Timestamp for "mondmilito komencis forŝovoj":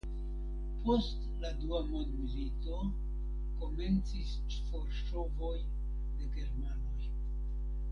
1.89-5.55